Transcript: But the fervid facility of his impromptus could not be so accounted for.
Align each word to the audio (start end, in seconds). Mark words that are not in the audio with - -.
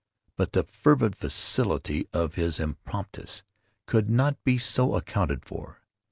But 0.35 0.53
the 0.53 0.63
fervid 0.63 1.15
facility 1.15 2.07
of 2.11 2.33
his 2.33 2.59
impromptus 2.59 3.43
could 3.85 4.09
not 4.09 4.43
be 4.43 4.57
so 4.57 4.95
accounted 4.95 5.45
for. 5.45 5.83